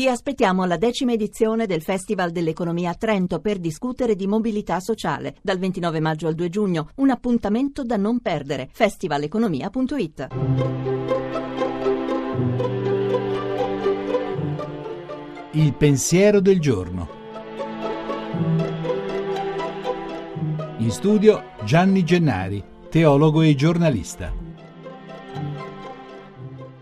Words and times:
Vi 0.00 0.06
aspettiamo 0.06 0.62
alla 0.62 0.76
decima 0.76 1.10
edizione 1.10 1.66
del 1.66 1.82
Festival 1.82 2.30
dell'Economia 2.30 2.90
a 2.90 2.94
Trento 2.94 3.40
per 3.40 3.58
discutere 3.58 4.14
di 4.14 4.28
mobilità 4.28 4.78
sociale 4.78 5.34
dal 5.42 5.58
29 5.58 5.98
maggio 5.98 6.28
al 6.28 6.36
2 6.36 6.48
giugno. 6.48 6.90
Un 6.98 7.10
appuntamento 7.10 7.82
da 7.82 7.96
non 7.96 8.20
perdere. 8.20 8.68
festivaleconomia.it. 8.70 10.28
Il 15.54 15.74
pensiero 15.74 16.38
del 16.38 16.60
giorno. 16.60 17.08
In 20.76 20.90
studio 20.92 21.42
Gianni 21.64 22.04
Gennari, 22.04 22.62
teologo 22.88 23.42
e 23.42 23.56
giornalista. 23.56 24.47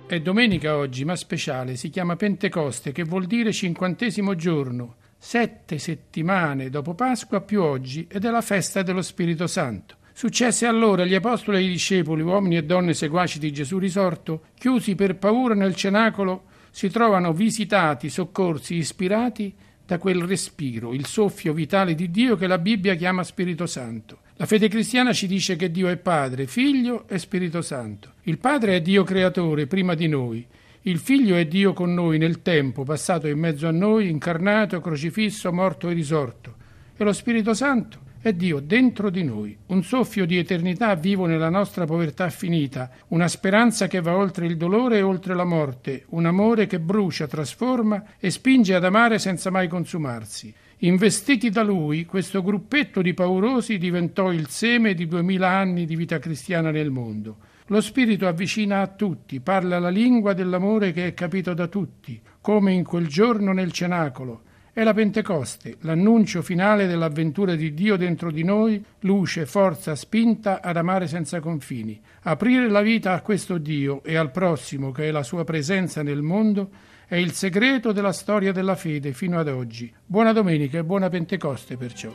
È 0.08 0.20
domenica 0.20 0.76
oggi, 0.76 1.04
ma 1.04 1.16
speciale, 1.16 1.74
si 1.74 1.90
chiama 1.90 2.14
Pentecoste, 2.14 2.92
che 2.92 3.02
vuol 3.02 3.26
dire 3.26 3.52
cinquantesimo 3.52 4.36
giorno, 4.36 4.98
sette 5.18 5.78
settimane 5.78 6.70
dopo 6.70 6.94
Pasqua 6.94 7.40
più 7.40 7.60
oggi, 7.60 8.06
ed 8.08 8.24
è 8.24 8.30
la 8.30 8.40
festa 8.40 8.82
dello 8.82 9.02
Spirito 9.02 9.48
Santo. 9.48 9.96
Successe 10.12 10.64
allora 10.64 11.02
agli 11.02 11.16
apostoli 11.16 11.56
e 11.56 11.60
ai 11.62 11.68
discepoli, 11.68 12.22
uomini 12.22 12.56
e 12.56 12.62
donne 12.62 12.94
seguaci 12.94 13.40
di 13.40 13.52
Gesù 13.52 13.78
risorto, 13.78 14.44
chiusi 14.56 14.94
per 14.94 15.16
paura 15.16 15.54
nel 15.54 15.74
cenacolo, 15.74 16.44
si 16.70 16.88
trovano 16.88 17.32
visitati, 17.32 18.08
soccorsi, 18.08 18.76
ispirati 18.76 19.52
da 19.84 19.98
quel 19.98 20.22
respiro, 20.22 20.94
il 20.94 21.06
soffio 21.06 21.52
vitale 21.52 21.96
di 21.96 22.12
Dio 22.12 22.36
che 22.36 22.46
la 22.46 22.58
Bibbia 22.58 22.94
chiama 22.94 23.24
Spirito 23.24 23.66
Santo. 23.66 24.18
La 24.38 24.44
fede 24.44 24.68
cristiana 24.68 25.14
ci 25.14 25.26
dice 25.26 25.56
che 25.56 25.70
Dio 25.70 25.88
è 25.88 25.96
Padre, 25.96 26.46
Figlio 26.46 27.08
e 27.08 27.18
Spirito 27.18 27.62
Santo. 27.62 28.12
Il 28.24 28.36
Padre 28.36 28.76
è 28.76 28.82
Dio 28.82 29.02
creatore 29.02 29.66
prima 29.66 29.94
di 29.94 30.08
noi. 30.08 30.46
Il 30.82 30.98
Figlio 30.98 31.36
è 31.36 31.46
Dio 31.46 31.72
con 31.72 31.94
noi 31.94 32.18
nel 32.18 32.42
tempo, 32.42 32.82
passato 32.82 33.28
in 33.28 33.38
mezzo 33.38 33.66
a 33.66 33.70
noi, 33.70 34.10
incarnato, 34.10 34.82
crocifisso, 34.82 35.50
morto 35.54 35.88
e 35.88 35.94
risorto. 35.94 36.54
E 36.94 37.02
lo 37.02 37.14
Spirito 37.14 37.54
Santo 37.54 38.00
è 38.20 38.34
Dio 38.34 38.60
dentro 38.60 39.08
di 39.08 39.24
noi, 39.24 39.56
un 39.68 39.82
soffio 39.82 40.26
di 40.26 40.36
eternità 40.36 40.94
vivo 40.96 41.24
nella 41.24 41.48
nostra 41.48 41.86
povertà 41.86 42.28
finita, 42.28 42.90
una 43.08 43.28
speranza 43.28 43.86
che 43.86 44.02
va 44.02 44.14
oltre 44.16 44.44
il 44.44 44.58
dolore 44.58 44.98
e 44.98 45.02
oltre 45.02 45.34
la 45.34 45.44
morte, 45.44 46.04
un 46.10 46.26
amore 46.26 46.66
che 46.66 46.78
brucia, 46.78 47.26
trasforma 47.26 48.04
e 48.18 48.28
spinge 48.30 48.74
ad 48.74 48.84
amare 48.84 49.18
senza 49.18 49.50
mai 49.50 49.66
consumarsi. 49.66 50.52
Investiti 50.80 51.48
da 51.48 51.62
lui, 51.62 52.04
questo 52.04 52.42
gruppetto 52.42 53.00
di 53.00 53.14
paurosi 53.14 53.78
diventò 53.78 54.30
il 54.30 54.48
seme 54.48 54.92
di 54.92 55.06
duemila 55.06 55.48
anni 55.48 55.86
di 55.86 55.96
vita 55.96 56.18
cristiana 56.18 56.70
nel 56.70 56.90
mondo. 56.90 57.38
Lo 57.68 57.80
Spirito 57.80 58.26
avvicina 58.26 58.82
a 58.82 58.86
tutti, 58.86 59.40
parla 59.40 59.78
la 59.78 59.88
lingua 59.88 60.34
dell'amore 60.34 60.92
che 60.92 61.06
è 61.06 61.14
capito 61.14 61.54
da 61.54 61.66
tutti, 61.66 62.20
come 62.42 62.74
in 62.74 62.84
quel 62.84 63.06
giorno 63.06 63.52
nel 63.52 63.72
cenacolo. 63.72 64.42
È 64.76 64.84
la 64.84 64.92
Pentecoste, 64.92 65.78
l'annuncio 65.80 66.42
finale 66.42 66.86
dell'avventura 66.86 67.54
di 67.54 67.72
Dio 67.72 67.96
dentro 67.96 68.30
di 68.30 68.44
noi, 68.44 68.84
luce, 69.00 69.46
forza, 69.46 69.94
spinta 69.94 70.60
ad 70.60 70.76
amare 70.76 71.06
senza 71.06 71.40
confini. 71.40 71.98
Aprire 72.24 72.68
la 72.68 72.82
vita 72.82 73.14
a 73.14 73.22
questo 73.22 73.56
Dio 73.56 74.04
e 74.04 74.16
al 74.16 74.30
prossimo, 74.30 74.92
che 74.92 75.08
è 75.08 75.10
la 75.10 75.22
sua 75.22 75.44
presenza 75.44 76.02
nel 76.02 76.20
mondo, 76.20 76.68
è 77.06 77.16
il 77.16 77.32
segreto 77.32 77.92
della 77.92 78.12
storia 78.12 78.52
della 78.52 78.76
fede 78.76 79.14
fino 79.14 79.38
ad 79.38 79.48
oggi. 79.48 79.90
Buona 80.04 80.34
domenica 80.34 80.76
e 80.76 80.84
buona 80.84 81.08
Pentecoste 81.08 81.78
perciò. 81.78 82.12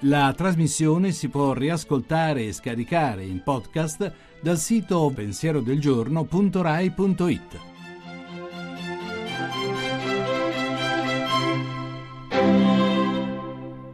La 0.00 0.34
trasmissione 0.36 1.12
si 1.12 1.28
può 1.28 1.52
riascoltare 1.52 2.44
e 2.44 2.52
scaricare 2.52 3.22
in 3.22 3.44
podcast 3.44 4.12
dal 4.40 4.58
sito 4.58 5.12
pensierodelgiorno.rai.it. 5.14 7.67